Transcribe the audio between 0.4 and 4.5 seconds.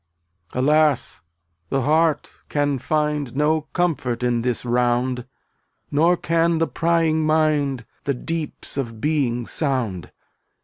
274 Alas, the heart can find No comfort in